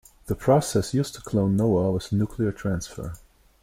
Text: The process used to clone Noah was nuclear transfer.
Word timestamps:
The 0.25 0.33
process 0.33 0.95
used 0.95 1.13
to 1.13 1.21
clone 1.21 1.55
Noah 1.55 1.91
was 1.91 2.11
nuclear 2.11 2.51
transfer. 2.51 3.13